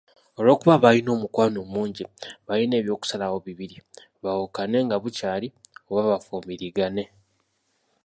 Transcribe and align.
Olw'okuba 0.39 0.75
baalina 0.83 1.09
omukwano 1.17 1.59
mungi 1.73 2.03
baalina 2.47 2.75
eby'okusalawo 2.77 3.37
bibiri; 3.47 3.77
baawukane 4.23 4.77
nga 4.85 4.97
bukyali 5.03 5.47
oba 5.89 6.03
bafumbirigane. 6.11 7.03